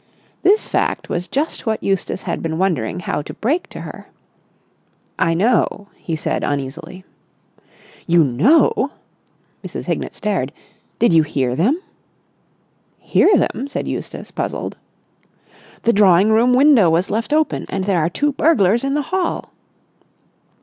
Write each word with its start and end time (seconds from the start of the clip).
This 0.41 0.67
fact 0.67 1.09
was 1.09 1.27
just 1.27 1.67
what 1.67 1.83
Eustace 1.83 2.23
had 2.23 2.41
been 2.41 2.57
wondering 2.57 3.01
how 3.01 3.21
to 3.21 3.35
break 3.35 3.67
to 3.67 3.81
her. 3.81 4.07
"I 5.19 5.35
know," 5.35 5.89
he 5.95 6.15
said 6.15 6.43
uneasily. 6.43 7.05
"You 8.07 8.23
know!" 8.23 8.93
Mrs. 9.63 9.85
Hignett 9.85 10.15
stared. 10.15 10.53
"Did 10.97 11.13
you 11.13 11.21
hear 11.21 11.55
them?" 11.55 11.79
"Hear 12.97 13.37
them?" 13.37 13.67
said 13.67 13.87
Eustace, 13.87 14.31
puzzled. 14.31 14.75
"The 15.83 15.93
drawing 15.93 16.31
room 16.31 16.55
window 16.55 16.89
was 16.89 17.11
left 17.11 17.31
open, 17.31 17.67
and 17.69 17.83
there 17.83 17.99
are 17.99 18.09
two 18.09 18.31
burglars 18.33 18.83
in 18.83 18.95
the 18.95 19.03
hall!" 19.13 19.51